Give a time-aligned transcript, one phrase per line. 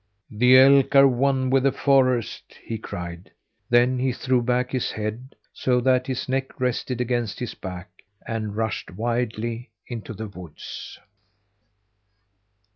[0.31, 3.29] "The elk are one with the forest!" he cried.
[3.69, 7.91] Then he threw back his head, so that his neck rested against his back,
[8.25, 10.97] and rushed wildly into the woods.